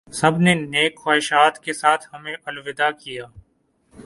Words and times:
سب 0.07 0.39
نے 0.39 0.53
نیک 0.55 0.97
خواہشات 0.99 1.59
کے 1.59 1.73
ساتھ 1.73 2.05
ہمیں 2.13 2.35
الوداع 2.45 2.89
کیا 2.99 3.25